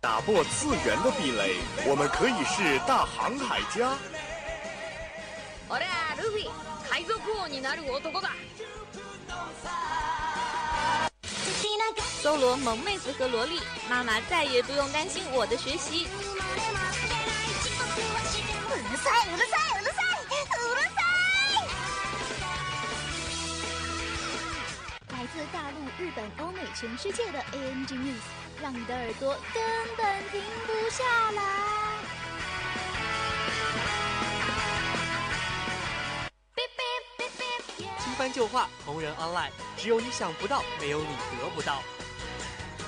[0.00, 3.96] 打破次元的壁垒，我们可以是大航海家。
[5.68, 6.50] 俺はルフィ
[6.90, 8.30] 海賊王になる男だ
[12.22, 16.06] 搜罗萌妹子和萝莉，妈妈再也不用担心我的学习。
[16.06, 16.08] う
[18.90, 19.67] るさいうるさい
[25.98, 28.22] 日本、欧美、全世界的 ANG News，
[28.60, 29.62] 让你的耳朵根
[29.96, 31.42] 本停不下来。
[37.98, 41.06] 新番旧话，同人 online，只有你想不到，没有你
[41.40, 41.82] 得不到。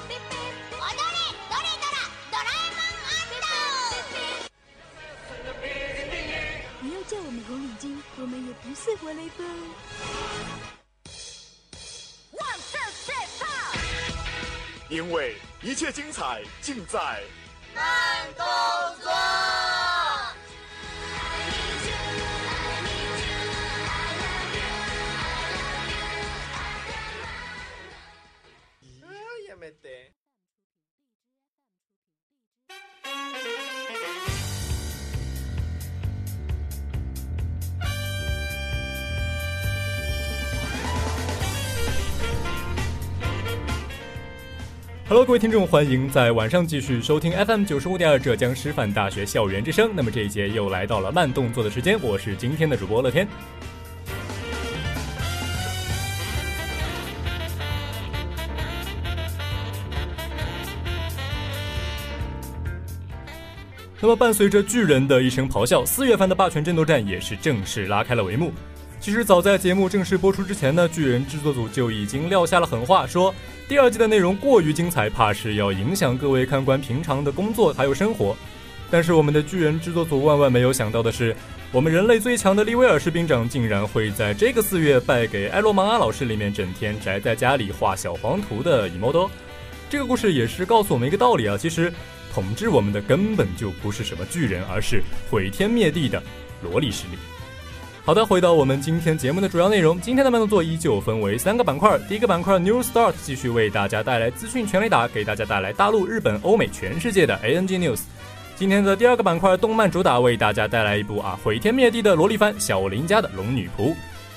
[0.09, 1.19] 踊れ
[1.51, 1.99] どれどら
[2.31, 2.91] ドラえもん
[6.81, 9.47] 不要叫我们红领巾，我们也不是活雷锋。
[14.92, 17.00] 因为一切精彩尽在
[17.74, 18.46] 慢动
[19.02, 19.71] 作。
[45.12, 49.92] Hello，各位听众，欢迎在晚上继续收听 FM 九十五点二浙江师范大学校园之声。
[49.94, 53.28] 那么这一节又来到了慢动作的时间，我是今天的主播乐天。
[64.00, 68.54] 那么伴随着巨人的一声咆哮，四月份的霸权争夺战也是正式拉开了帷幕。
[69.02, 73.34] 其实早在节目正式播出之前呢，巨人制作组就已经撂下了狠话，说
[73.68, 78.38] 第二季的内容过于精彩，怕是要影响各位看官平常的工作还有生活。
[78.92, 81.36] 但是我们的巨人制作组万万没有想到的是，
[81.72, 89.28] 我们人类最强的利威尔士兵长竟然会在这个四月败给埃罗芒阿老师里面整天宅在家里画小黄图的伊莫多。
[89.90, 91.92] 这个故事也是告诉我们一个道理啊，其实
[92.32, 95.02] 统治我们的根本就不是什么巨人，而是
[95.32, 96.22] 毁天灭地的
[96.62, 97.18] 萝莉势力。
[98.04, 100.02] 好的，回到我们今天节目的主要内容。
[100.02, 102.00] 今天的慢动作依旧分为三个板块。
[102.10, 108.02] 第一个板块 New Start 继续为大家带来资讯全雷达，给大家带来大陆、日本、欧美、全世界的 ANG News。
[108.56, 113.90] 今天的第二个板块动漫主打为大家带来一部啊毁天灭地的萝莉番《小林家的龙女仆》，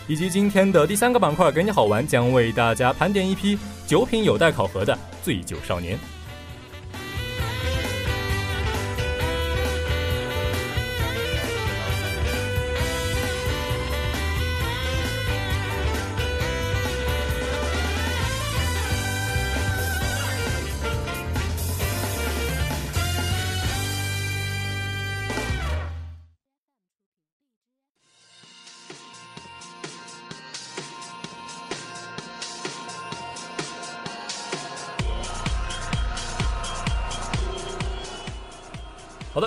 [0.07, 5.99] 以及今天的第三个板块给你好玩，将为大家盘点一批九品有待考核的醉酒少年。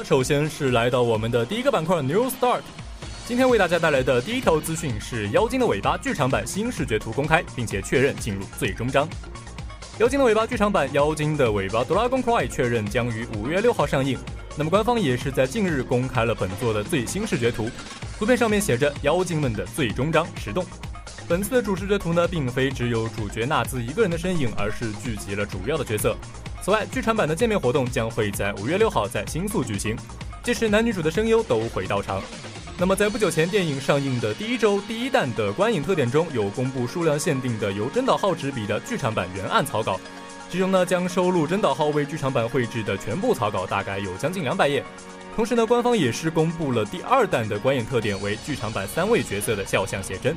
[0.07, 2.62] 首先是来到我们的第一个板块 New Start。
[3.25, 9.06] 今天为大家带来的第一条资讯是《妖精的尾巴》剧场版新视觉图公开，并且确认进入最终章。
[10.00, 14.18] 《妖精的尾巴》剧场版《妖精的尾巴 Dragon Cry》确认将于五月六号上映。
[14.56, 17.69] 那么官方也是在近日公开了本作的最新视觉图，
[18.18, 20.66] 图片上面写着“妖精们的最终章石洞”。
[21.28, 26.16] 本次的主视觉图呢，并非只有主角纳兹一个人的身影，而是聚集了主要的角色。
[26.67, 29.95] 此外，剧场版的见面活动将会在五月六号在新宿举行，
[30.44, 32.22] 届时男女主的声优都会到场。
[32.78, 39.97] 那么，在不久前电影上映的第一周第一弹的观影特点中，有公布数量限定的由真岛浩执笔的剧场版原案草稿，
[40.50, 44.83] 其中呢将收录真岛浩为剧场版绘制的全部草稿，大概有将近两百页。
[45.38, 50.35] 同时呢，官方也是公布了第二弹的观影特点为剧场版三位角色的肖像写真。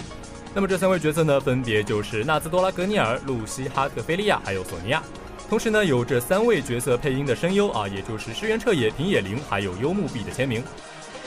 [0.54, 5.02] 那么这三位角色呢，分别就是纳兹多拉格尼尔、露西哈特菲利亚还有索尼亚。
[5.50, 10.62] 同时呢，有这三位角色配音的声优啊，也就是石原彻也、平野绫还有幽木碧的签名。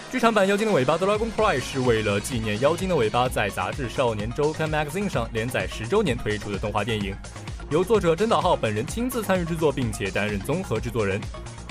[0.10, 7.14] 剧场版《妖精的尾巴》Dragon Cry 是为了纪念《妖精的尾巴》在杂志《少年周刊 Magazine》上连载十周年推出的动画电影，
[7.70, 11.20] 由作者真岛浩本人亲自参与制作，并且担任综合制作人。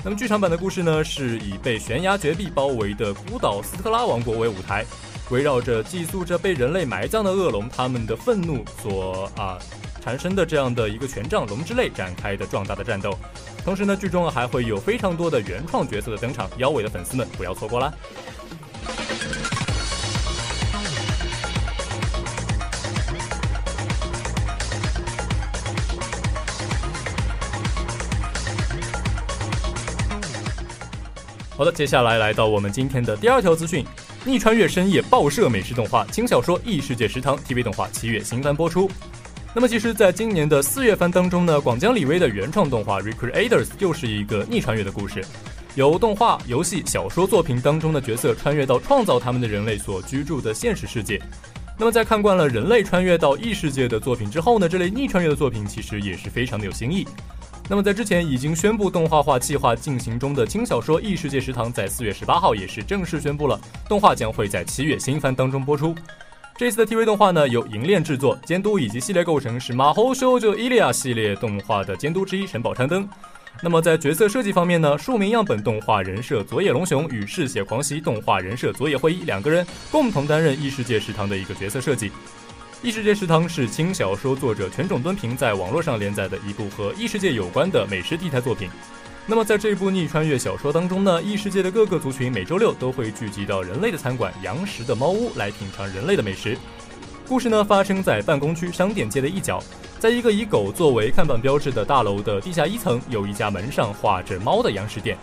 [0.03, 4.85] 那么剧场版的故事呢，是以被悬崖绝壁包围的孤岛斯特拉王国为舞台，
[5.29, 9.57] 围绕着寄宿着被人类埋葬的恶龙，他们的愤怒所啊
[10.03, 13.17] 产生的这样的一个权杖龙之泪展开的壮大的战斗。
[13.63, 17.91] 同时呢，剧中还会有非常多的原创角色的登场，妖尾的粉丝们不要错过啦。
[31.55, 33.85] 好的，接下来来到我们今天的第二条资讯。
[34.25, 38.89] 逆穿越深夜爆射美食动画轻小说《异世界食堂》TV 动画七月新番播出。
[39.53, 45.21] 那么，其实，在今年的四月番当中呢，广江李威的原创动画《Recreators》就是一个逆穿越的故事，
[45.75, 51.21] 由动画、游戏、小说作品当中的角色穿越到创造他们的人类所居住的现实世界。
[51.77, 57.05] 那么，在看惯了人类穿越到异世界的作品之后呢，这类逆穿越的作品其实也是非常的有新意。
[57.69, 65.95] 那么，在之前已经宣布动画化计划进行中的轻小说《异世界食堂》在四月十八号也是正式宣布了，动画将会在七月新番当中播出。
[66.55, 73.07] 这次的 TV 动画呢，由银链制作、监督以及系列构成是马猴修就伊利亚系列动画的监督之一神保昌灯。
[73.61, 82.11] 那么在角色设计方面呢，数名样本动画人设佐野龙雄与嗜血狂袭动画人设佐野惠一两个人共同担任异世界食堂的一个角色设计。
[82.83, 88.69] 异世界食堂是轻小说作者全种敦平在网络上连载的一部和异世界有关的美食题材作品。
[89.25, 96.57] 那么，在这部逆穿越小说当中呢，异世界的各个族群每周六都会聚集到人类的餐馆羊食的猫屋来品尝人类的美食。
[97.25, 99.63] 故事呢发生在办公区商店街的一角，
[99.97, 105.17] 在一个以狗作为看板标志的大楼的地下一层，有一家门上画着猫的羊食店。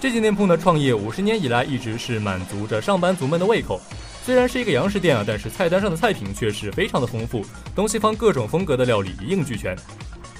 [0.00, 3.80] 这间店铺呢创业五十年以来，一直是满足着上班族们的胃口。
[4.26, 7.46] 虽然是一个洋食店啊，但是菜单上的菜品却是非常的丰富，
[7.76, 9.78] 东西方各种风格的料理一应俱全。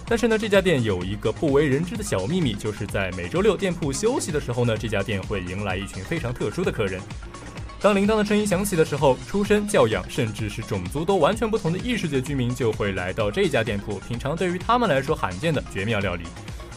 [0.08, 7.00] 但是呢，这家店有一个不为人知的小秘密，就是在每周六店铺休息的时候呢，这家店会迎来一群非常特殊的客人。
[7.80, 16.24] 当铃铛的声音响起的时候，出身、教养，甚至是种族都完全不同的异世界居民就会来到这家店铺，品尝对于他们来说罕见的绝妙料理。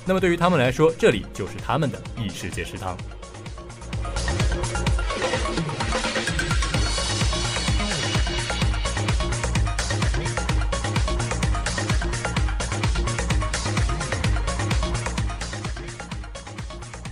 [0.06, 2.96] 那么对于他们来说，这里就是他们的异世界食堂。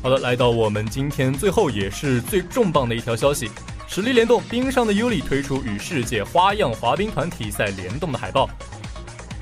[0.07, 3.51] 好的，来到我们今天最后也是最重磅的一条消息，
[3.89, 8.49] 实力联动冰上的尤里推出与世界花样滑冰团体赛联动的海报。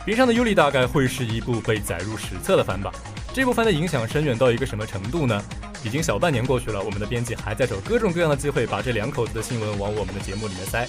[0.04, 2.92] 冰上的尤里大概会是一部被载入史册的番吧？
[3.32, 5.40] 这部番的影响深远到一个什么程度呢？
[5.84, 10.88] 已经小半年过去了，我们的编辑还在找各种各样的机会把这两口子的新闻往我们的节目里面塞。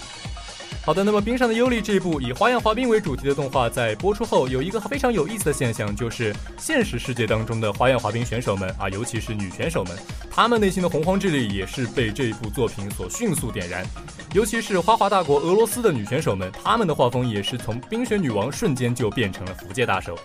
[0.86, 9.98] 好的，那么《冰上的尤里》这部以花样滑冰为主题的动画，在播出后有一个非常有意思的现象，就是现实世界当中的花样滑冰选手们啊，尤其是女选手们，
[10.30, 13.84] 她们内心的洪荒之力也是被这部作品所迅速点燃。
[14.32, 20.16] 尤其是花滑大国俄罗斯的女选手们，她们的画风也是从冰雪女王瞬间就变成了福界大手。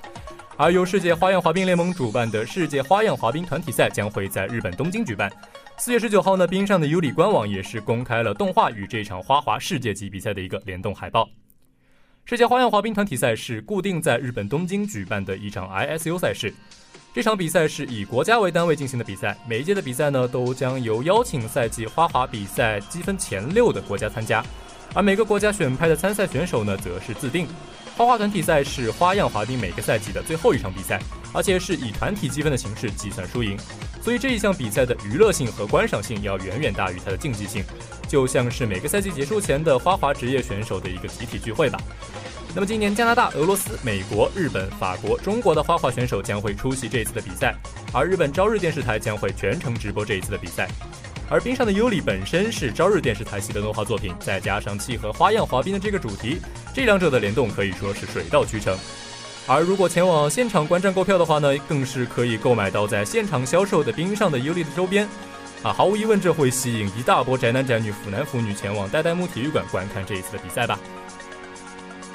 [0.62, 5.28] 而由世界花样滑冰联盟主办的世界花样滑冰团体赛将会在日本东京举办。
[5.75, 11.28] 四月十九号呢，冰上的尤里官网也是公开了动画与这场花滑世界级比赛的一个联动海报。
[12.25, 16.54] 世界花样滑冰团体赛是固定在日本东京举办的一场 ISU 赛事，
[17.12, 24.46] 这场比赛是以国家为单位进行的比赛，每一届的比赛呢都将由邀请赛季花滑比赛积分前六的国家参加，
[24.94, 27.48] 而每个国家选派的参赛选手呢则是自定。
[27.98, 31.00] 花滑团体赛是花样滑冰每个赛季的最后一场比赛，
[31.34, 33.56] 而且是以团体积分的形式计算输赢，
[34.02, 37.64] 所以这一项比赛的娱乐性和观赏性要远远大于它的竞技性，
[38.08, 41.80] 就像是每个赛季结束前的花滑职业选手的一个集体聚会吧。
[42.56, 47.56] 那么今年加拿大、俄罗斯、美国、日本、法国、中国的花滑选手将会出席这一次的比赛，
[47.94, 50.68] 而日本朝日电视台将会全程直播这一次的比赛。
[51.32, 56.42] 而冰上的尤里本身是朝日电视台系的动画作品，再加上契合花样滑冰的这个主题，
[56.74, 58.78] 这两者的联动可以说是水到渠成。
[59.48, 65.08] 而如果前往现场观战购票的话呢，更是可以购买到在现场销售的冰上的尤里的周边。
[65.64, 70.78] 啊，毫无疑问，这会吸引一大波宅男宅女、腐男腐女前往代代木体育馆观看这一次的比赛吧。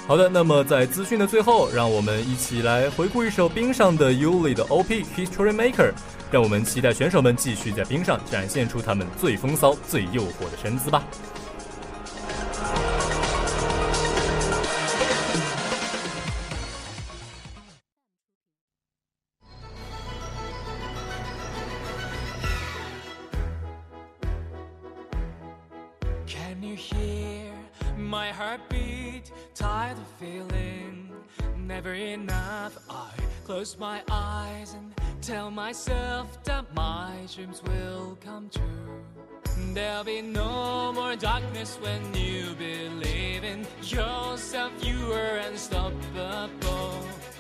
[0.07, 5.93] 好的，那么在资讯的最后，让我们一起来回顾一首冰上的尤里的 OP History Maker。
[6.30, 11.04] 让我们期待选手们继续在冰上展现出他们最风骚、最诱惑的身姿吧。
[35.26, 39.02] Tell myself that my dreams will come true.
[39.75, 44.71] There'll be no more darkness when you believe in yourself.
[44.85, 46.92] You are unstoppable.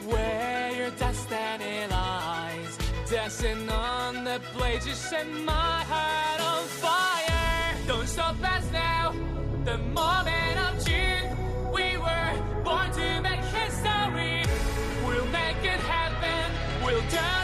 [0.04, 2.76] Where your destiny lies,
[3.08, 7.74] dancing on the blade, you set my heart on fire.
[7.86, 9.14] Don't stop us now.
[9.64, 11.28] The moment of truth,
[11.72, 12.32] we were
[12.64, 14.42] born to make history.
[15.06, 16.52] We'll make it happen.
[16.84, 17.35] We'll turn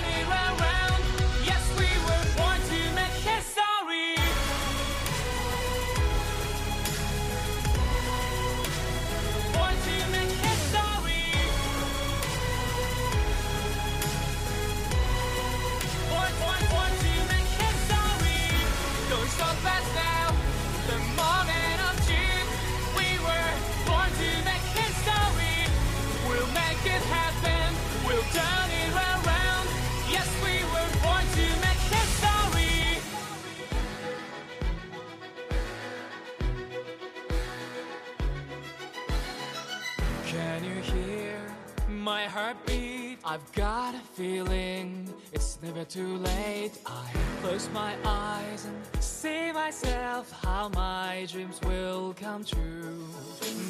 [43.33, 46.73] I've got a feeling it's never too late.
[46.85, 47.11] I
[47.41, 53.07] close my eyes and see myself how my dreams will come true.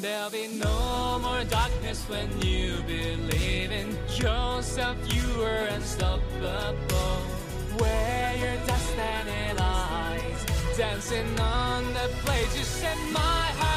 [0.01, 4.97] There'll be no more darkness when you believe in yourself.
[5.15, 7.15] You are unstoppable.
[7.79, 13.72] Where your destiny lies, dancing on the blade, you set my heart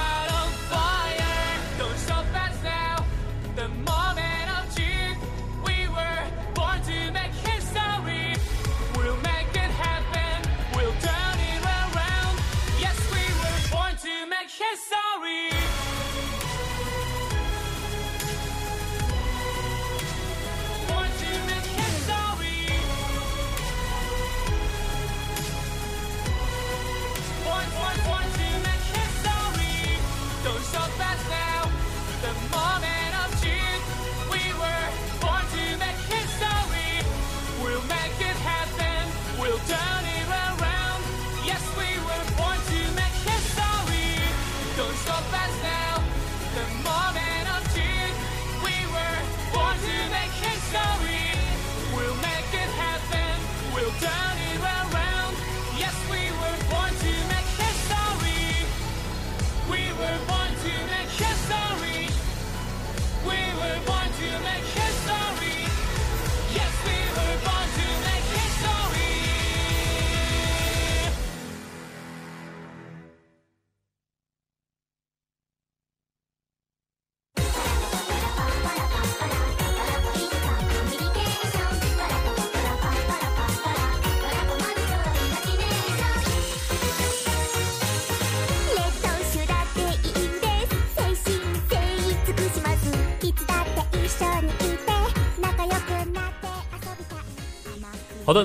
[32.27, 32.76] My.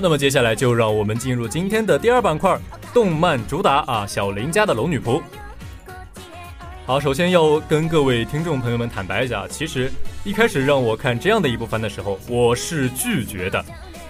[0.00, 2.58] 那么接下来就让我们进入今天的第二板块——
[2.92, 5.20] 动漫主打啊，小林家的龙女仆。
[6.84, 9.90] 好，首先要跟各位听众朋友们坦白一下，其实
[10.24, 13.64] 一开始让我看这样的一部番的时候，我是拒绝的。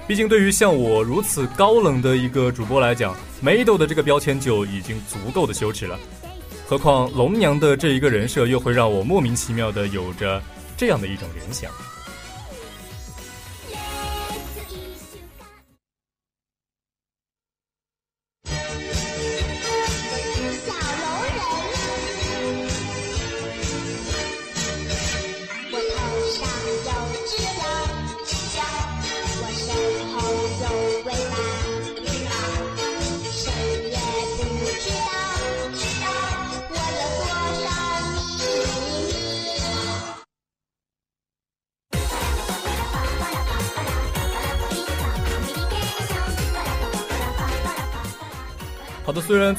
[0.08, 5.98] 毕竟对于像我如此高冷的一个主播来讲，梅豆的这个标签就已经足够的羞耻了。
[6.66, 10.42] 何况龙娘的这一个人设，又会让我莫名其妙的有着
[10.76, 11.70] 这样的一种联想。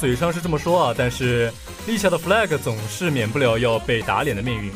[0.03, 1.49] 嘴上是这么说啊，但是
[1.87, 4.69] 立下的 flag 总是免不了要被打脸的命运。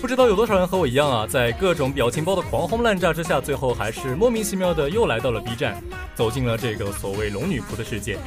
[0.00, 5.80] 不知道有多少人和我一样啊，在各种表情包的狂轰滥炸之下，最后还是莫名其妙的又来到了 B 站，
[6.16, 8.18] 走进了这个所谓龙女仆的世界。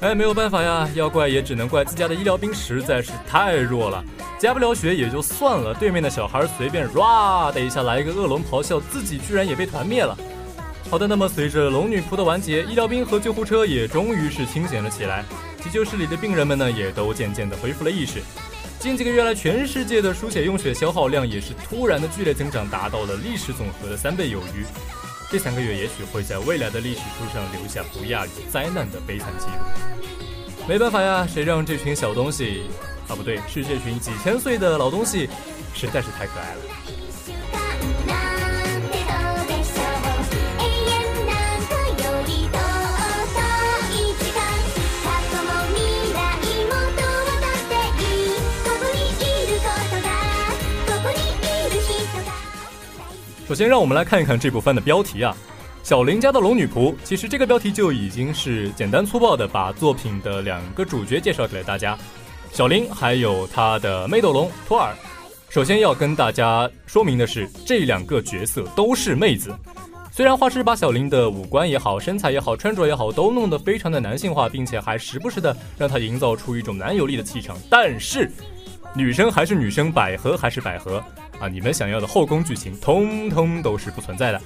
[0.00, 4.02] 哎，没有办法呀，要怪也只能怪自家的医疗兵实在是太弱了，
[4.38, 10.16] 加不了血也就算了，对面的小孩随便 ra 的一下来一个恶龙咆哮，自己居然也被团灭了。
[10.90, 15.22] 好的，那么随着龙女仆的完结，医疗兵和救护车也终于是清醒了起来，
[15.66, 18.22] 急救室里的病人们呢，也都渐渐的恢复了意识。
[18.78, 24.64] 近几个月来，全世界的输血用血消耗量也是突然的剧烈增长，达到了历史总和的三倍有余。
[25.28, 30.14] 这三个月也许会在未来的历史书上留下不亚于灾难的悲惨记录。
[30.68, 32.62] 没办法呀，谁让这群小东西，
[33.08, 35.28] 啊不对，是这群几千岁的老东西，
[35.74, 36.60] 实在是太可爱了。
[53.46, 55.32] 首先，让我们来看一看这部番的标题啊，
[55.88, 56.92] 《小林家的龙女仆》。
[57.04, 61.96] 其实这个标题就已经是简单粗暴的把作品的两个主角介绍给了大家，
[62.50, 64.92] 小林还有他的妹斗龙托尔。
[65.48, 69.54] 首先要跟大家说明的是，这两个角色都是妹子。
[70.10, 78.28] 虽然画师把小林的五官也好、身材也好、穿着也好，都弄得非常的男性化，并且还时不时的让他营造出一种男友力的气场，但是
[78.92, 81.00] 女生还是女生，百合还是百合
[81.40, 81.48] 啊！
[81.48, 84.40] 你们想要的后宫剧情，通通都是不存在的。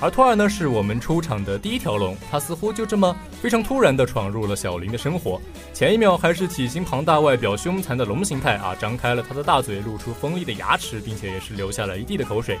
[0.00, 5.40] 而托尔呢，是我们出场的第一条龙，他似乎就这么非常突然地闯入了小林的生活。
[5.72, 12.58] 前一秒还是体型庞大、外表凶残的龙形态啊，张开了他的大嘴，露出锋利的牙齿，并且也是流下了一地的口水。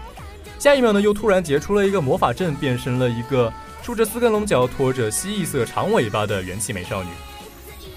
[0.58, 7.08] 下一秒呢，又突然结出了一个魔法阵，变成了一个竖着四根龙角、拖着蜥蜴色长尾巴的元气美少女。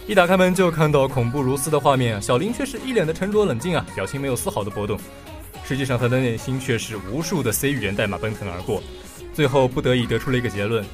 [0.07, 4.99] 一打开门就看到恐怖如斯的画面，小林却是一脸的沉着冷静啊，表情没有丝毫的波动。
[5.67, 8.83] 实际上，他的内心却是无数的 C 语言代码奔腾而过，
[9.33, 10.85] 最后不得已得出了一个结论：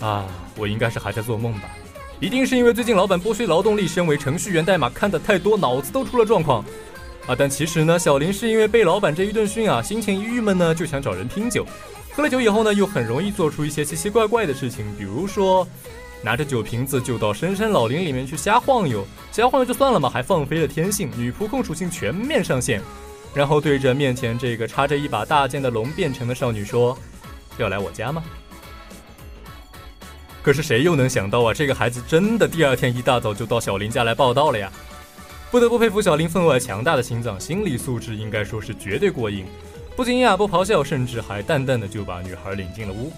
[0.00, 0.26] 啊，
[0.56, 1.70] 我应该是还在做梦吧。
[2.18, 6.64] 一定是因为最近老板剥削劳动力，身为程序员代码看得太多，脑子都出了状况
[7.26, 7.34] 啊！
[7.36, 11.66] 但其实呢，小林是因为被老板这一顿训啊，心情一郁闷呢，就想找人拼酒。
[12.12, 15.66] 喝了酒以后呢，又很容易做出一些奇奇怪怪的事情，比如说
[16.22, 22.82] 拿着酒瓶子就到深山老林里面去瞎晃悠，瞎晃悠就算了嘛，还放飞了天性，女仆控属性全面上线，
[23.32, 26.98] 然后对着面前这个插着一把大剑的龙变成的少女说
[27.58, 28.22] ：“要来我家吗？”
[30.42, 34.72] 可是谁又能想到啊，这个孩子真的第二天一大早就到小林家来报道了呀！
[35.50, 39.44] 不得不佩服小林分外强大的心脏，心理素质应该说是绝对过硬。
[39.94, 43.12] 不惊讶，不咆哮，甚至还淡淡的就把女孩领进了屋。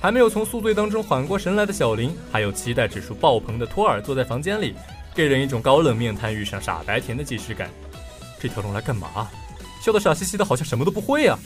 [0.00, 4.74] 还没有从宿醉当中缓过神来的小林，还有期待指数爆棚的托尔坐在房间里，
[5.14, 7.68] 给人一种高冷面瘫遇上傻白甜的既视感。
[8.40, 9.28] 这条龙来干嘛？
[9.84, 11.38] 笑得傻兮兮的，好像什么都不会啊！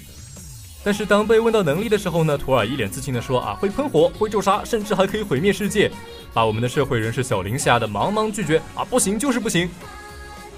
[0.85, 5.91] 但是当被问到能力的时候呢，图尔一脸自信地说：“啊，会喷火，会咒杀，甚至还可以毁灭世界。”
[6.33, 9.69] 把我们的社会人士小林吓得茫茫拒绝：“啊，不行，就是不行！”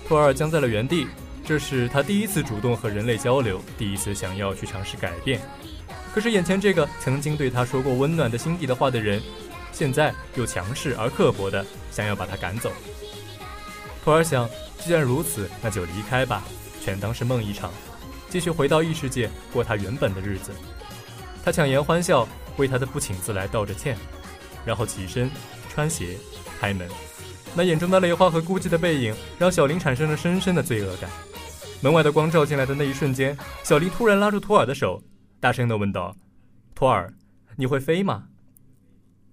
[0.07, 1.07] 图尔僵在了原地。
[1.42, 5.40] 这是他第一次主动和人类交流，第一次想要去尝试改变。
[6.14, 9.22] 可是眼前这个曾经对他说过温暖的心底的话的人，
[9.72, 12.70] 现在又强势而刻薄的想要把他赶走。
[14.05, 14.46] 图尔想，
[14.85, 16.44] 既然如此，那就离开吧，
[16.81, 17.71] 全当是梦一场。
[18.29, 20.53] 继续回到异世界过他原本的日子，
[21.45, 23.97] 他强颜欢笑，为他的不请自来道着歉，
[24.64, 25.31] 然后起身
[25.69, 26.16] 穿鞋
[26.61, 26.88] 开门。
[27.55, 31.11] 那眼中的泪花和孤寂的背影，让小林产生了深深的罪恶感。
[31.83, 35.03] 门外的光照进来的那一瞬间，小林突然拉住托尔的手，
[35.40, 36.14] 大声地问道
[36.73, 37.12] ：“托尔，
[37.57, 38.25] 你会飞吗？”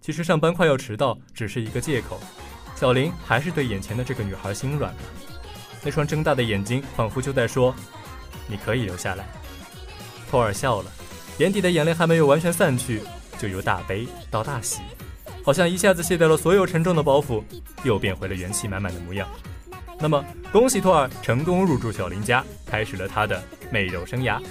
[0.01, 2.19] 其实上班快要迟到只是一个借口，
[2.75, 4.99] 小林还是对眼前的这个女孩心软了。
[5.87, 7.73] 那双睁大的眼睛仿佛就在说。
[8.45, 9.25] 你可以留下来。
[10.29, 10.91] 托尔笑了，
[11.37, 13.01] 眼底的眼泪还没有完全散去，
[13.39, 14.81] 就由大悲到大喜，
[15.45, 17.41] 好像一下子卸掉了所有沉重的包袱，
[17.85, 19.25] 又变回了元气满满的模样。
[19.97, 20.21] 那么，
[20.51, 24.41] 恭喜托尔成功入住小林家，开始了他的美肉生涯。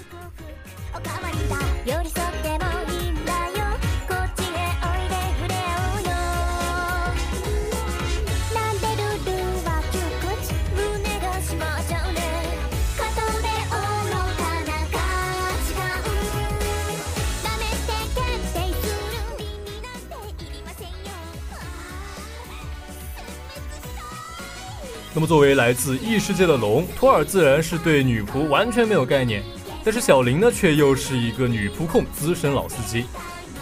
[25.17, 29.43] 那么，作为来自异世界的龙，托尔自然是对女仆完全没有概念。
[29.83, 33.07] 但是小林呢，却又是一个女仆控资深老司机。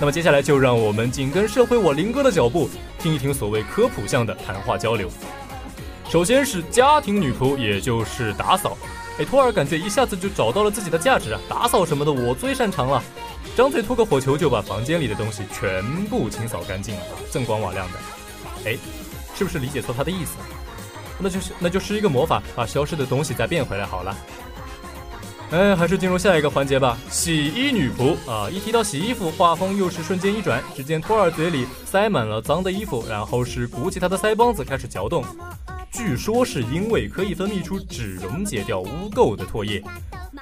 [0.00, 5.08] 那么接下来就让我们紧跟社会我林哥的脚步，听一听所谓科普向的谈话交流。
[6.08, 8.76] 首先是家庭女仆，也就是打扫。
[9.20, 11.40] 哎，托尔感觉一下子就找到了自己的价值啊！
[11.48, 13.00] 打扫什么的，我最擅长了。
[13.56, 17.98] 张嘴吐个火球，就把房间里的东西全部清扫干净了，锃光瓦亮的。
[18.64, 18.76] 哎，
[19.36, 20.32] 是不是理解错他的意思？
[21.18, 24.16] 那就是那就是一个魔法，把消失的东西再变回来好了。
[25.50, 26.98] 哎，还是进入下一个环节吧。
[27.08, 30.60] 洗衣女仆啊，一提到洗衣服，画风又是瞬间一转。
[30.74, 35.24] 只见托尔嘴里塞满了脏的衣服，然后是鼓起他的腮帮子开始嚼动。
[35.92, 39.80] 据说是因为可以分泌出只溶解掉污垢的唾液。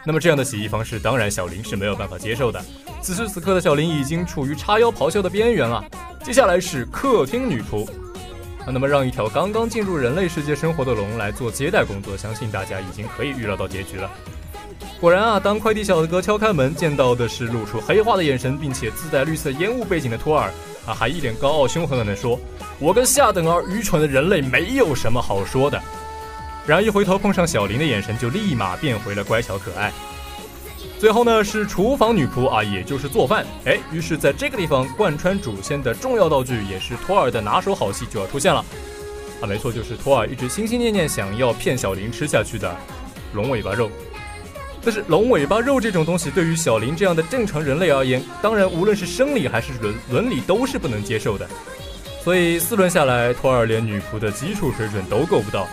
[0.07, 2.65] 那么这样的洗衣方式，当然小林是没有办法接受的。
[3.03, 5.85] 此时此刻的小林已经处于叉腰咆哮的边缘了。
[6.23, 7.87] 接下来是客厅女仆。
[8.66, 14.11] 那么，让一条刚刚进入人类世界生活的龙来做接待工作，相信大家已经可以预料到结局了。
[15.01, 20.48] 果然啊，当快递小哥敲开门，见到的是露出黑化的眼神，并且自带绿色烟雾背景的托尔
[20.87, 22.38] 啊，还一脸高傲凶狠狠地说
[22.79, 25.81] ：“我跟下等儿愚蠢的人类没有什么好说的。”
[26.64, 29.92] 然而一回头碰上小林的眼神，就立马变回了乖巧可爱。
[31.03, 33.45] 最后呢是厨房女仆啊，也就是做饭。
[33.65, 38.65] 哎，于是在这个地方贯穿主线的重要道具，也是托尔的拿手好戏就要出现了。
[39.41, 42.73] 啊，没错，就是托尔一直心心念念想要骗小林吃下去的
[43.33, 43.91] 龙尾巴肉。
[44.81, 51.51] 但是龙尾巴肉这种东西，对于小林这样的正常人类而言，当然无论是生理还是伦伦理都是不能接受的。
[52.23, 55.67] 所以四轮下来，托尔连女仆的基础水准都够不到。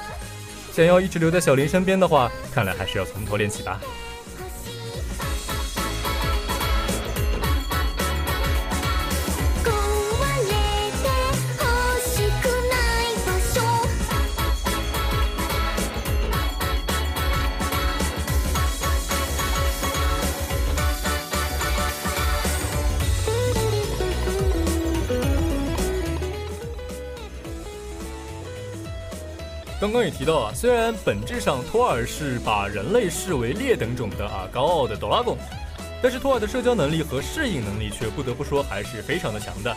[0.74, 3.80] 想要一直留在小林身边的话，看来还是要从头练起吧。
[29.90, 35.36] 刚刚也提到啊，虽然本质上托尔是把人类视为劣等种的啊高傲的哆啦贡，
[36.00, 39.76] 但是托尔的社交能力和适应能力却不得不说还是非常的强的。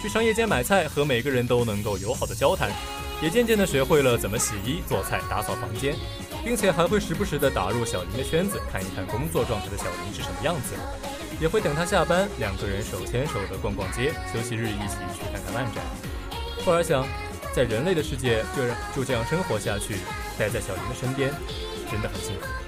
[0.00, 2.70] 去商业街买菜，和每个人都能够友好的交谈，
[3.20, 5.96] 也渐渐的学会了怎么洗衣、做菜、打扫房间，
[6.44, 10.74] 并且还会时不时的打入小林的圈子，看一看工作状态的小林是什么样子，
[11.40, 15.82] 也会等他下班，两个人手牵手的逛逛街，休息日一起去看看漫展。
[16.62, 17.04] 托尔想，
[17.58, 18.62] 在人类的世界就
[18.94, 19.96] 就这样生活下去，
[20.38, 21.28] 待在小林的身边，
[21.90, 22.67] 真的很幸福。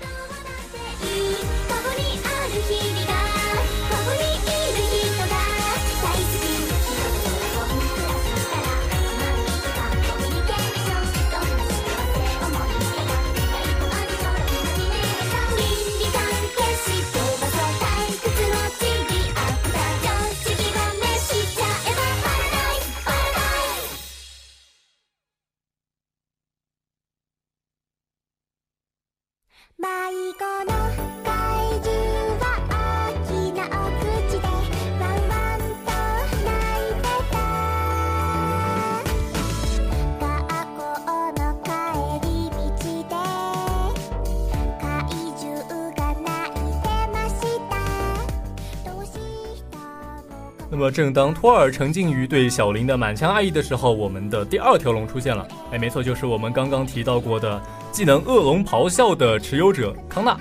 [50.72, 55.44] 那么，正当托尔沉浸于对小林的满腔爱意的时候，我们的第二条龙出现了。
[55.72, 60.38] 哎，没错，就是我们刚刚提到过的技能恶龙咆哮的持有者康纳。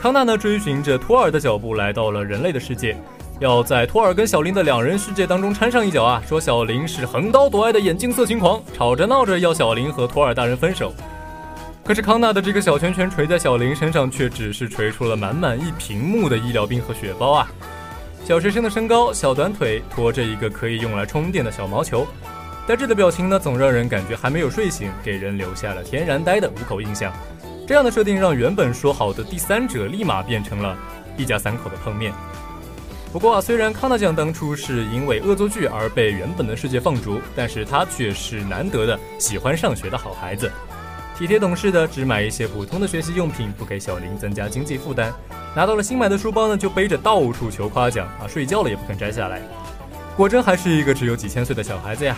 [0.00, 2.96] 康纳呢，追寻着托尔的脚步来到了人类的世界，
[3.38, 6.20] 要在托尔跟小林的两人世界当中掺上一脚啊！
[6.26, 10.92] 说小林是横刀夺爱的眼镜色情狂，吵着闹着要小林和托尔大人分手。
[11.84, 17.48] 可是康纳的这个小拳拳捶在小林身上，却只是捶出了满满一屏幕的医疗兵和血包啊！
[18.26, 22.04] 小学生的身高，小短腿，拖着一个可以用来充电的小毛球，
[22.66, 27.12] 呆滞的表情呢，总让人感觉还没有睡醒，给人留下了天然呆的五口印象。
[27.68, 30.76] 这样的设定让原本说好的第三者立马变成了
[31.16, 32.12] 一家三口的碰面。
[33.12, 40.50] 不过啊，虽然康纳酱当初是因为恶作剧而被原本的世界放逐，但是他却是难得的喜欢上学的好孩子，
[41.18, 45.10] 体贴懂事的，只买一些普通的学习用品，不给小林增加经济负担。
[45.54, 49.40] 拿到了新买的书包呢，就背着到处求夸奖啊，睡觉了也不肯摘下来。
[50.14, 52.14] 果真还是一个只有几千岁的小孩子呀。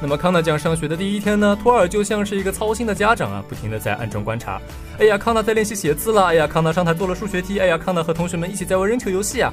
[0.00, 4.60] 那么康纳酱上学的第一天呢，托尔就像是一个操心的家长啊，不停的在暗中观察。
[4.98, 6.24] 哎呀，康纳在练习写字了。
[6.24, 7.60] 哎呀，康纳上台做了数学题。
[7.60, 9.52] 哎呀，康纳和同学们一起在玩扔球游戏啊。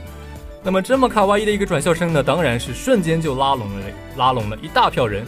[0.63, 3.85] 那么这么卡哇伊的一个转校生呢，当然是瞬间就拉拢了
[4.17, 5.23] 拉拢了一大票人。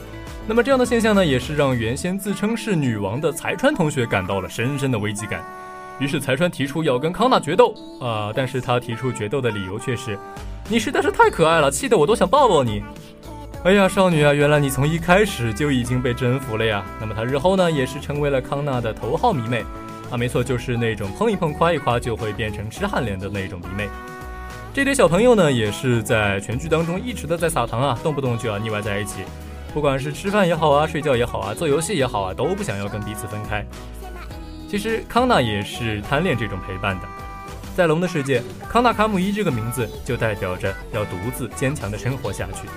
[0.50, 5.44] 那么这样的现象呢，也是让原先自称是女王的财川同学感到了深深的危机感。
[6.00, 10.18] 于是财川提出要跟康纳决斗啊、但是他提出决斗的理由却是，
[10.70, 12.82] 你实在是太可爱了，气得我都想抱抱你。
[13.66, 16.86] 哎呀，少女啊，原来你从一开始就已经被征服了呀！
[17.02, 19.66] 那么她日后呢，也是成为了康纳的头号迷妹
[20.10, 23.90] 啊，没错，就是那种碰一碰、夸一夸就会变成痴汉脸的那种迷妹。
[24.74, 29.24] 这对小朋友呢，也是在全剧当中一直的在撒糖啊，动不动就要腻歪在一起，
[29.74, 33.66] 不管是吃饭也好啊，睡觉也好啊，做游戏也好啊，都不想要跟彼此分开。
[34.70, 37.08] 其实康纳也是贪恋这种陪伴的，
[37.76, 42.68] 在龙的世界，康纳卡姆伊这个名字就代表着要独自坚强的生活下去。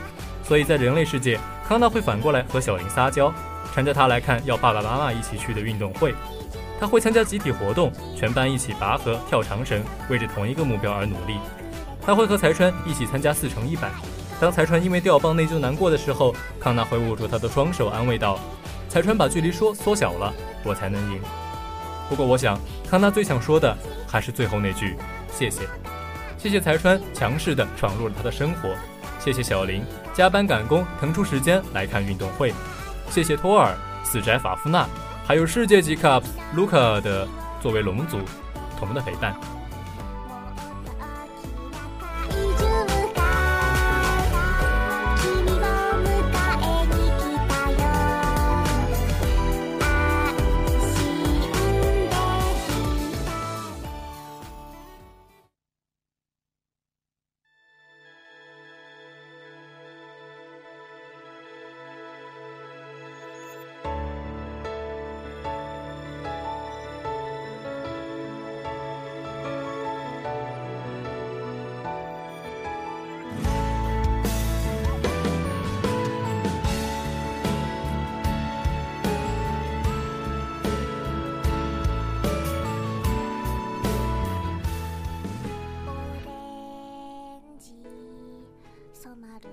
[0.44, 3.33] 所以在人类世界，康纳会反过来和小林撒娇，
[3.74, 6.14] 缠着他来看要爸爸妈妈一起去的运动会。
[6.79, 11.38] 他会参加集体活动，全班一起拔河、跳长绳，为着同一个目标而努力。
[12.05, 13.90] 他会和财川一起参加四乘一百。
[14.40, 18.40] 当财川因为掉棒内疚难过的时候，康纳会握住他的双手，安慰道
[18.88, 20.33] ：“财川把距离说缩小了，
[20.64, 21.20] 我才能赢。”
[22.09, 23.76] 不过，我想康纳最想说的
[24.09, 24.96] 还是最后那句
[25.31, 25.68] ：“谢谢，
[26.38, 28.70] 谢谢财川强势地闯入了他的生活，
[29.18, 32.55] 谢谢小林加班赶工腾出时间来看运动会，
[33.11, 34.88] 谢谢托尔、死宅法夫纳，
[35.26, 36.24] 还有世界级 Cups
[36.55, 37.29] 卢卡的
[37.61, 38.18] 作为龙族
[38.79, 39.35] 同的陪伴。”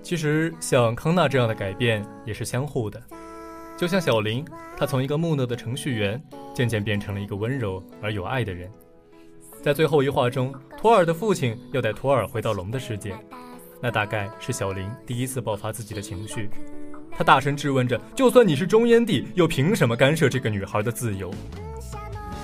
[0.08, 2.98] 其实，像康纳这样的改变也是相互的。
[3.76, 4.42] 就像小林，
[4.74, 6.18] 他从一个木讷的程序员，
[6.54, 8.70] 渐渐变成了一个温柔而有爱的人。
[9.60, 13.14] 在最后一话中，托尔的父亲要带托尔回到龙的世界，
[13.82, 16.48] 那大概是小林第一次爆发自己的情绪。
[17.12, 21.30] 他大声质问着：“就算你是中烟帝，又凭什么干涉这个女孩的自由？”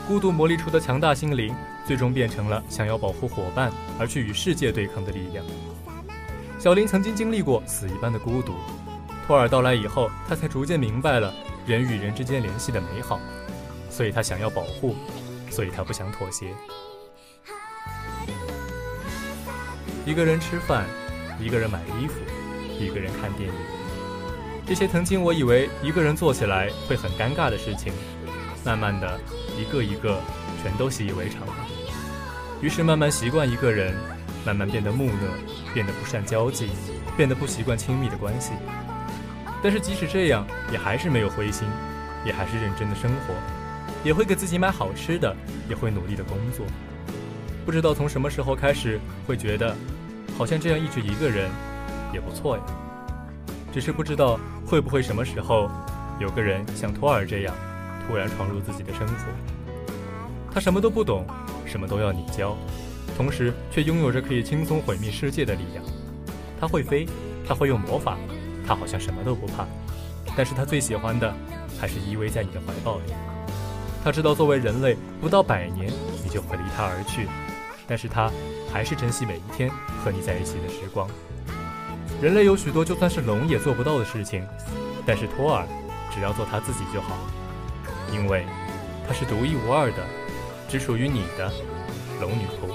[0.07, 1.55] 孤独磨砺出的强大心灵，
[1.87, 5.43] 最终变成了想要保护伙伴而去与世界对抗的力量。
[6.65, 8.55] 小林曾经经历过死一般的孤独。
[9.27, 11.31] 托尔到来以后，他才逐渐明白了
[11.67, 13.21] 人与人之间联系的美好，
[13.91, 14.97] 所以他想要保护，
[15.51, 16.55] 所以他不想妥协。
[20.07, 20.87] 一个人吃饭，
[21.39, 22.15] 一个人买衣服，
[22.81, 23.55] 一个人看电影，
[24.67, 27.93] 这些曾经我以为一个人做起来会很尴尬的事情，
[28.65, 29.21] 慢慢的，
[29.61, 30.19] 一个一个
[30.63, 31.55] 全都习以为常了。
[32.63, 33.95] 于是慢慢习惯一个人，
[34.45, 36.71] 慢慢变得木讷，变得不善交际，
[37.17, 38.53] 变得不习惯亲密的关系。
[39.63, 41.67] 但是即使这样，也还是没有灰心，
[42.25, 43.35] 也还是认真的生活，
[44.05, 45.35] 也会给自己买好吃的，
[45.69, 46.67] 也会努力的工作。
[47.65, 49.75] 不知道从什么时候开始，会觉得，
[50.37, 51.51] 好像这样一直一个人，
[52.13, 52.63] 也不错呀。
[53.73, 55.71] 只是不知道会不会什么时候，
[56.21, 57.55] 有个人像托尔这样，
[58.07, 59.15] 突然闯入自己的生活。
[60.53, 61.27] 他什么都不懂，
[61.65, 62.57] 什么都要你教，
[63.17, 65.85] 同时却拥有着可以轻松毁灭世界的力量。
[66.61, 67.07] 他会飞，
[67.47, 68.17] 他会用魔法。
[68.67, 69.67] 他好像什么都不怕，
[70.35, 71.31] 但是他最喜欢的
[71.79, 73.13] 还是依偎在你的怀抱里。
[74.03, 77.29] 他知道作为人类，不到百年你就会离他而去，
[77.87, 78.33] 但是他
[78.73, 79.71] 还是珍惜每一天
[80.03, 81.07] 和你在一起的时光。
[82.23, 84.47] 人类有许多就算是龙也做不到的事情，
[85.05, 85.67] 但是托尔
[86.11, 87.19] 只要做他自己就好，
[88.11, 88.47] 因为
[89.07, 89.99] 他是独一无二的，
[90.71, 91.53] 只属于你的
[92.19, 92.75] 龙女仆。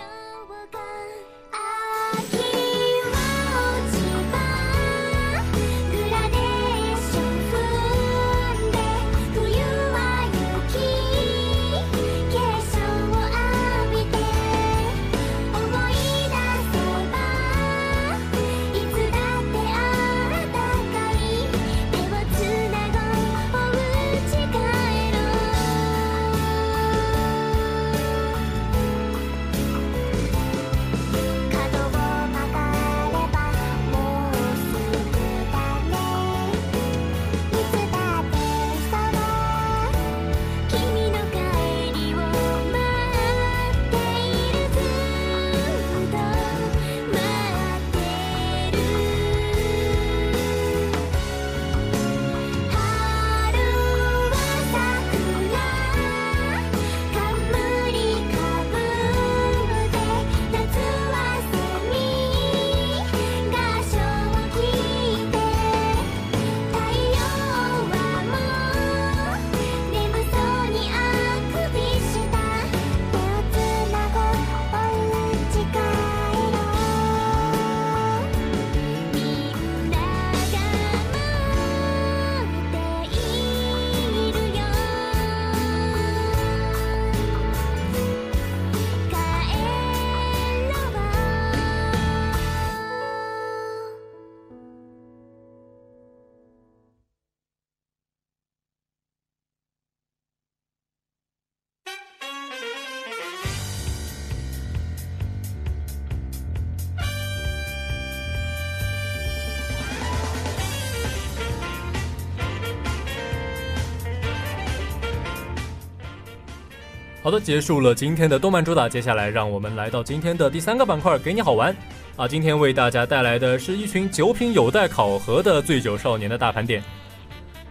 [117.30, 121.72] 好的，结束了今天的动漫主打，接下来让我们来到今天的第三个板块，给你好玩
[122.16, 122.28] 啊！
[122.28, 126.84] 今天为大家带来的是一群酒品有待考核的醉酒少年的大盘点。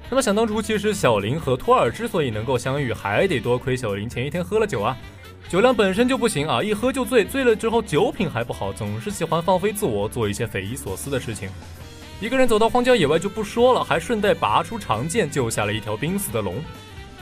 [0.08, 4.96] 那么想当初，其实小林和托尔之所以能够相遇，还得多亏小林前一天喝了酒啊，
[5.48, 11.50] 酒量本身就不行啊，一喝就醉，醉了之后酒品还不好，总是喜欢放飞自我，做一些匪夷所思的事情。
[12.20, 16.62] 一个人走到荒郊野外就不说了，还顺带拔出长剑救下了一条濒死的龙。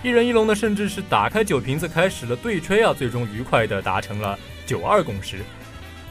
[0.07, 5.39] 一人一龙呢，甚至是打开酒瓶子开始了对吹啊，最终愉快的达成了九二共识。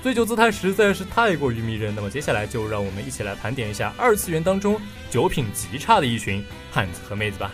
[0.04, 1.96] 醉酒姿态实在是太过于迷人。
[1.96, 4.78] 那么接下来就让我们一起来盘点一下二次元当中
[5.10, 7.54] 酒品极差的一群汉子和妹子吧。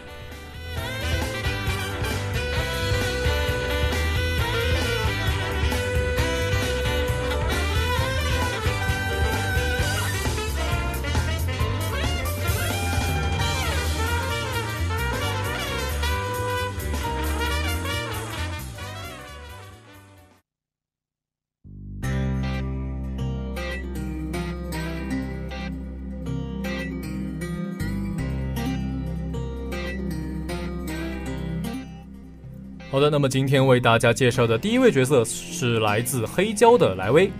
[33.01, 37.31] 的，那么今天为大家介绍的第一位角色是来自黑胶的莱威。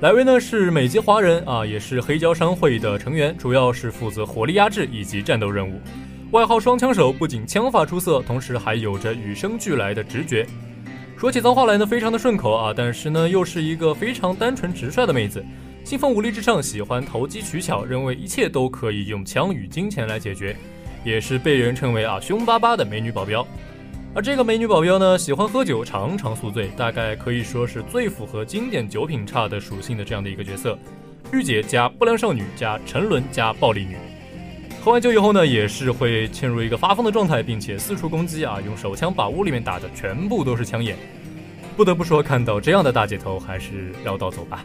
[0.00, 5.80] 莱威呢是美籍华人啊，也是黑胶商会的成员，主要是负责火力压制以及战斗任务。
[6.32, 10.46] 外号双枪手，不仅枪法出色，同时还有着与生俱来的直觉。
[11.16, 15.42] 说起脏话来呢，非常的顺口啊，但是呢又是一个非常单纯直率的妹子。
[15.84, 20.54] 信奉武力至上，喜欢投机取巧，认为一切都可以用枪与金钱来解决，
[21.04, 23.46] 也是被人称为啊凶巴巴的美女保镖。
[24.14, 30.78] 而这个美女保镖呢，喜欢喝酒，常常宿醉，大概可以说是最符合经典酒品差的属性的这样的一个角色。
[31.32, 33.96] 御姐加不良少女加沉沦加暴力女。
[34.84, 40.94] 喝完酒以后呢，也是会陷入一个发疯的状态，并且四处攻击啊，用手枪把屋里面打的全部都是枪眼。
[41.74, 44.62] 不得不说，看到这样的大姐头，还是绕道走吧。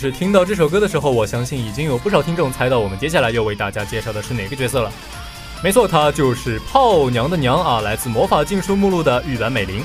[0.00, 4.90] 是，听到这首歌的时候，我相信已经有不少听众猜到我们接下来要为大家介绍的是哪个角色了。
[5.62, 9.84] 没错，她就是泡娘的娘啊，来自《魔法禁书目录》的玉坂美玲。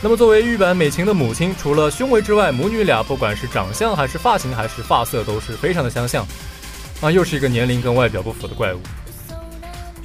[0.00, 6.24] 那么，作为玉坂美琴的母亲，除了胸围之外，母女俩不管是长相还是发型还是发色，都是非常的相像。
[7.00, 8.78] 啊，又是一个年龄跟外表不符的怪物。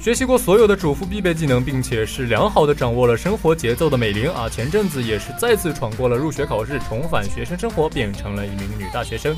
[0.06, 9.36] 学习过所有的主妇必备技能，并且是良好的掌握了生活节奏的美玲啊，前阵子也是再次闯过了入学考试，重返学生生活，变成了一名女大学生。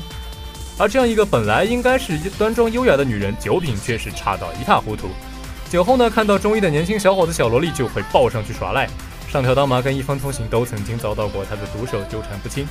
[0.77, 5.07] 而这样一个本来应该是端庄优雅的女人，酒品却是差到一塌糊涂。
[5.71, 8.87] 酒后呢，看到中意的年轻小伙子小萝莉，就会抱上去耍赖。
[9.27, 12.67] 上条当麻跟一方通行都曾经遭到过他的毒手纠缠不清。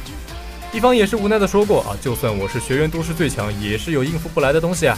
[0.72, 4.96] 一方也是无奈的说过啊，就算我是学员都市最强，也是有应付不来的东西啊。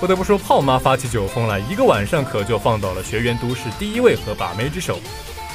[0.00, 5.00] 不得不说，炮妈发起酒疯来，一个晚上可就放倒了学员都市第一位和把妹之手，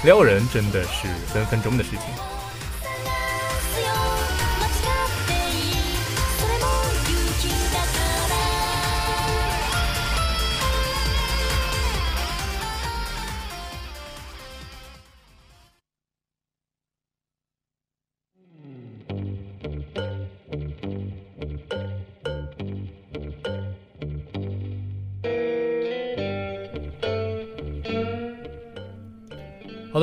[0.03, 2.32] 撩人真的是分分钟的事情。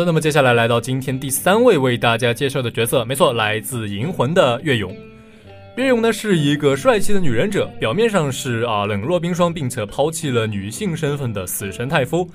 [0.04, 4.94] 那么接下来来到今天第三位为大家介绍的角色，没错，来自《银魂》的月勇。
[5.76, 12.28] 月勇呢是一个帅气的女忍者，表面上是啊冷若冰霜，并且抛弃了女性身份的死神太夫，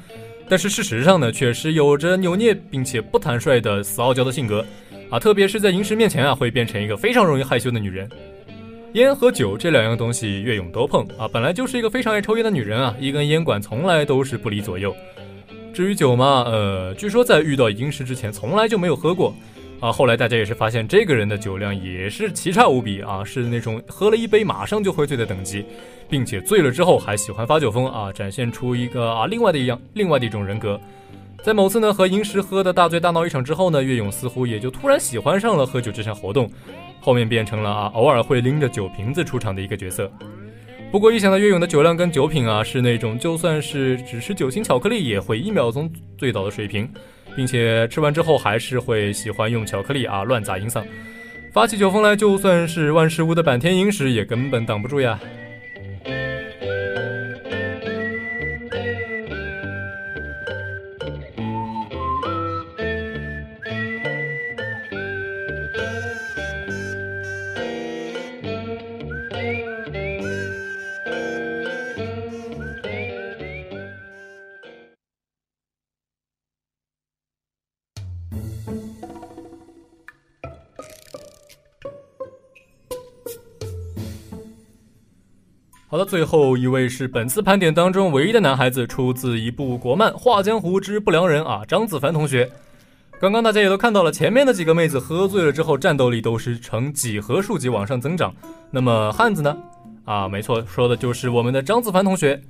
[0.47, 4.65] 但是事实上呢，却是有着扭捏并且不坦率的死傲娇的性格
[5.09, 8.09] 啊，特别是在银石面前啊，会变成一个非常容易害羞的女人。
[8.93, 14.95] 烟和酒这两样东西，月勇都碰啊，本来就是一个非常爱抽烟的女人啊，一根烟管从来都是不离左右。
[15.75, 19.35] 至于酒嘛，呃，据说在遇到银石之前从来就没有喝过，
[19.81, 25.65] 啊，后来大家也是发现这个人的酒量也是奇差无比啊，是那种喝了一杯马上就会醉的等级，
[26.09, 30.79] 并且醉了之后还喜欢发酒疯啊，展现出一个啊另外的一样另外的一种人格。
[31.43, 36.49] 在某次呢和银石喝的大醉大闹一场之后呢，岳勇似乎也就突然喜欢上了喝酒这项活动，
[37.01, 40.09] 后面变成了啊偶尔会拎着酒瓶子出场的一个角色。
[40.95, 46.89] 不过一想到月勇的酒量跟酒品啊，是那种就算是只吃酒心巧克力也会一秒钟醉倒的水平，
[47.35, 50.85] 并且吃完之后还是会喜欢用巧克力啊乱砸银嗓，
[51.51, 55.19] 发起酒疯来，就算是万事屋的坂田银时也根本挡不住呀。
[85.95, 92.51] 好的，最后一位是本次盘点当中唯一的男孩子，出自一部国漫《画江湖之不良人》啊，张子凡同学。
[93.17, 98.35] 刚刚大家也都看到了，前面的几个妹子喝醉了之后，战斗力都是呈几何数级往上增长。
[98.71, 99.55] 那么汉子呢？
[100.03, 102.41] 啊，没错，说的就是我们的张子凡同学，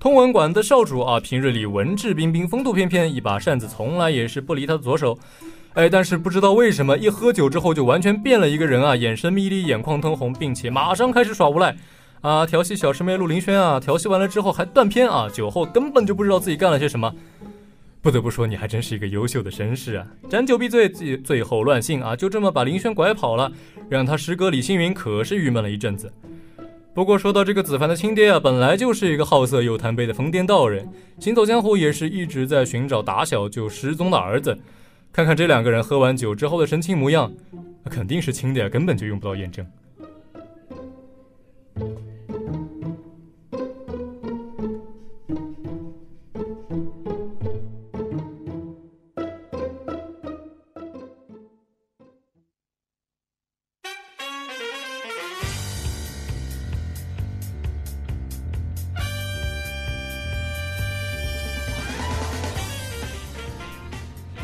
[0.00, 5.18] 通文馆的少主啊，平日里文质彬彬，风度翩翩，一把扇子从来也是不离他的左手。
[5.74, 11.76] 哎，但是不知道为什么，一喝酒之后就完全变了一个人啊，眼神迷离，眼眶通红，并且马上开始耍无赖。
[12.24, 17.14] 啊，调戏小师妹陆林轩啊，调戏完了之后还断片啊，酒后根本就不知道自己干了些什么。
[18.00, 20.06] 不得不说，你还真是一个优秀的绅士啊！
[20.30, 23.52] 斩酒必醉，最最后乱性啊，就这么把林轩拐跑了，
[23.90, 26.10] 让他师哥李星云可是郁闷了一阵子。
[26.94, 34.58] 不过说到这个子凡的亲爹啊，本来就是一个好色又贪杯的疯癫道人，行走江湖也是一直在寻找打小就失踪的儿子。
[35.12, 37.30] 看看这两个人喝完酒之后的神情模样，
[37.90, 39.66] 肯定是亲的呀，根本就用不到验证。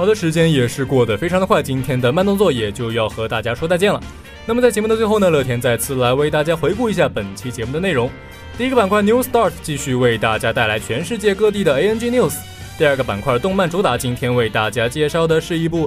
[0.00, 4.02] 好的，时间也是过得非常的快，今天的慢动作也就要和大家说再见了。
[4.46, 8.10] 那么在节目的最后呢，乐天再次来为大家回顾一下本期节目的内容。
[8.56, 12.32] 第一个板块 New Start 继续为大家带来全世界各地的 ANG News。
[12.78, 15.86] 第二个板块动漫主打，今天为大家介绍的是一部，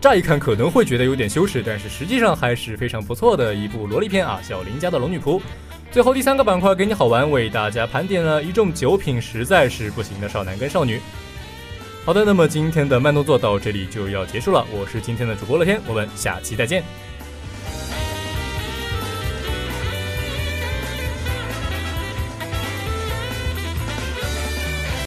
[0.00, 5.40] 乍一看可能会觉得有点羞耻，但是实际上还是非常不错的一部萝莉片啊，小林家的龙女仆。
[5.90, 11.00] 最后第三个板块给你好玩，为大家盘点了一众九品实在是不行的少男跟少女。
[12.04, 14.66] 好的，那么今天的慢动作到这里就要结束了。
[14.72, 16.82] 我是今天的主播乐天，我们下期再见。